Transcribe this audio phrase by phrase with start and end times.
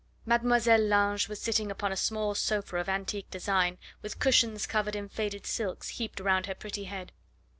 [0.25, 5.07] Mademoiselle Lange was sitting upon a small sofa of antique design, with cushions covered in
[5.07, 7.11] faded silks heaped round her pretty head.